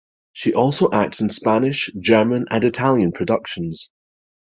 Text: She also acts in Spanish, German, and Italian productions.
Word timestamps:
She 0.33 0.55
also 0.55 0.89
acts 0.91 1.21
in 1.21 1.29
Spanish, 1.29 1.91
German, 2.01 2.47
and 2.49 2.63
Italian 2.63 3.11
productions. 3.11 3.91